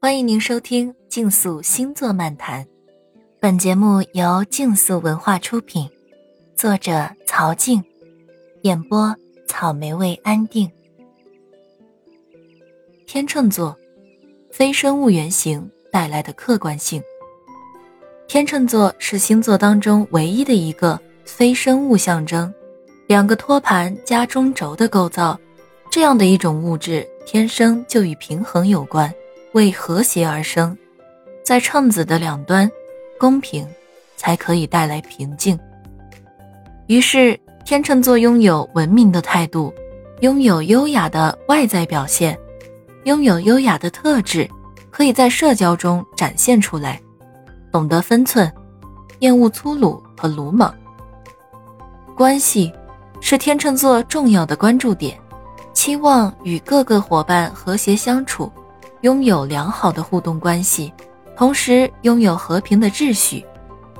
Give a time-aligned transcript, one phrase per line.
[0.00, 2.64] 欢迎您收听《竞速星座漫谈》，
[3.40, 5.90] 本节目由竞速文化出品，
[6.54, 7.82] 作者曹静，
[8.62, 9.12] 演播
[9.48, 10.70] 草莓味安定。
[13.08, 13.76] 天秤座，
[14.52, 17.02] 非生物原型带来的客观性。
[18.28, 22.54] 天秤座是星座当中唯一的一个非生物象征，
[23.08, 25.36] 两个托盘加中轴的构造，
[25.90, 29.12] 这样的一种物质天生就与平衡有关。
[29.52, 30.76] 为和谐而生，
[31.44, 32.70] 在秤子的两端，
[33.18, 33.66] 公平
[34.16, 35.58] 才可以带来平静。
[36.86, 39.72] 于是，天秤座拥有文明的态度，
[40.20, 42.38] 拥有优雅的外在表现，
[43.04, 44.48] 拥有优雅的特质，
[44.90, 47.00] 可以在社交中展现出来，
[47.72, 48.52] 懂得分寸，
[49.20, 50.74] 厌恶粗鲁和鲁莽。
[52.16, 52.72] 关系
[53.20, 55.18] 是天秤座重要的关注点，
[55.72, 58.50] 期望与各个伙伴和谐相处。
[59.02, 60.92] 拥有良好的互动关系，
[61.36, 63.44] 同时拥有和平的秩序，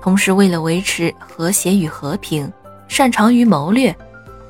[0.00, 2.50] 同时为了维持和谐与和平，
[2.88, 3.94] 擅长于谋略，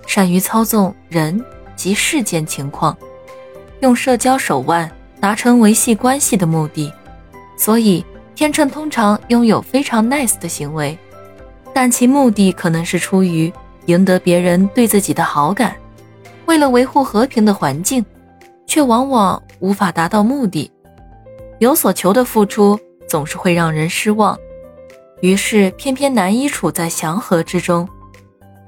[0.06, 2.96] 善于操纵人及事件情况，
[3.80, 6.92] 用社交手腕达成维系关系的目的。
[7.58, 8.04] 所以，
[8.34, 10.96] 天秤通常拥有非常 nice 的行为，
[11.74, 13.52] 但其目的可能是出于
[13.86, 15.74] 赢得别人对自己的好感，
[16.44, 18.04] 为了维护和平的环境。
[18.66, 20.70] 却往往无法达到目的，
[21.58, 24.36] 有所求的付出总是会让人失望，
[25.20, 27.88] 于是偏偏难以处在祥和之中。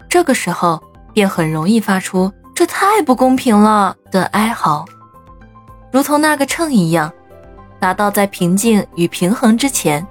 [0.08, 0.82] 这个时候
[1.12, 4.84] 便很容易发出“这太不公平了”的哀嚎，
[5.92, 7.12] 如同那个秤一样，
[7.78, 10.06] 达到在平静与平衡之前，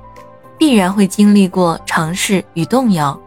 [0.57, 3.19] 必然会经历过尝试与动摇，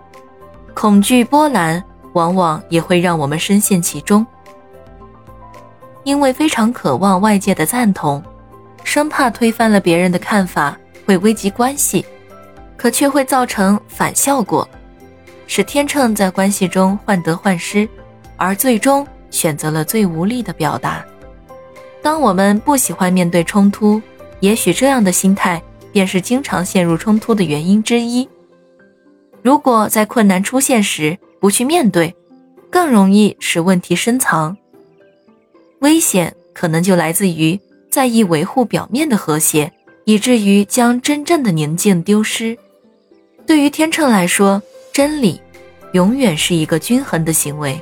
[0.75, 4.25] 恐惧波澜往往也会让我们深陷其中。
[6.05, 8.23] 因为非常渴望外界的赞同，
[8.85, 10.77] 生怕推翻了别人的看法
[11.07, 12.05] 会危及关系，
[12.77, 14.69] 可却会造成反效果，
[15.47, 17.89] 使天秤在关系中患得患失，
[18.37, 21.05] 而最终选择了最无力的表达。
[22.03, 24.01] 当我们不喜欢面对冲突，
[24.41, 28.27] 也许这样的心态便是经常陷入冲突的原因之一。
[29.43, 32.15] 如果在困难出现时不去面对，
[32.71, 34.57] 更容易使问题深藏。
[35.81, 37.59] 危险可能就来自于
[37.91, 39.73] 在意维护表面的和谐，
[40.05, 42.57] 以至于将真正的宁静丢失。
[43.47, 45.41] 对于天秤来说，真理
[45.93, 47.81] 永远是一个均衡的行为，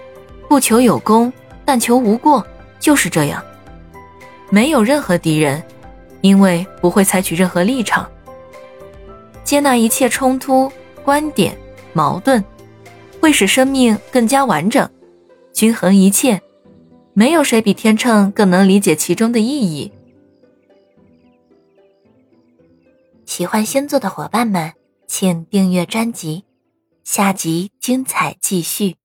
[0.48, 1.32] 不求有功，
[1.64, 2.46] 但求无过，
[2.78, 3.42] 就是这样。
[4.48, 5.62] 没有任何敌人，
[6.20, 8.08] 因为不会采取任何立场。
[9.42, 10.70] 接纳一切冲突、
[11.04, 11.56] 观点、
[11.92, 12.42] 矛盾，
[13.20, 14.88] 会使生命更加完整。
[15.52, 16.40] 均衡一切。
[17.18, 19.90] 没有谁比天秤更能理解其中的意义。
[23.26, 24.72] 喜欢星座的伙伴们，
[25.08, 26.44] 请订阅专辑，
[27.02, 28.98] 下集精彩继续。